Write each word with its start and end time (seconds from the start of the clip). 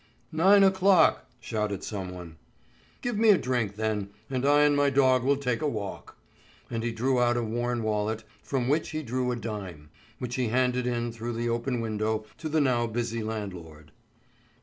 "Nine 0.31 0.63
o'clock," 0.63 1.29
shouted 1.39 1.83
someone. 1.83 2.37
"Give 3.03 3.19
me 3.19 3.29
a 3.29 3.37
drink, 3.37 3.75
then, 3.75 4.09
and 4.31 4.47
I 4.47 4.63
and 4.63 4.75
my 4.75 4.89
dog 4.89 5.23
will 5.23 5.37
take 5.37 5.61
a 5.61 5.67
walk." 5.67 6.17
And 6.71 6.81
he 6.81 6.91
drew 6.91 7.21
out 7.21 7.37
a 7.37 7.43
worn 7.43 7.83
wallet, 7.83 8.23
from 8.41 8.67
which 8.67 8.89
he 8.89 9.03
drew 9.03 9.31
a 9.31 9.35
dime, 9.35 9.91
which 10.17 10.33
he 10.37 10.47
handed 10.47 10.87
in 10.87 11.11
through 11.11 11.33
the 11.33 11.49
open 11.49 11.81
window 11.81 12.25
to 12.39 12.49
the 12.49 12.59
now 12.59 12.87
busy 12.87 13.21
landlord. 13.21 13.91